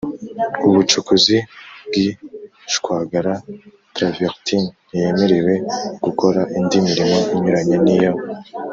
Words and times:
ubucukuzi 0.67 1.37
bw 1.85 1.93
ishwagara 2.05 3.33
travertin 3.95 4.63
Ntiyemerewe 4.87 5.53
gukora 6.05 6.41
indi 6.57 6.77
mirimo 6.87 7.17
inyuranye 7.33 7.77
n 7.85 7.87
iyo 7.95 8.11